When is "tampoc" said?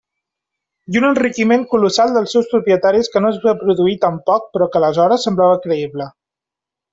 4.07-4.49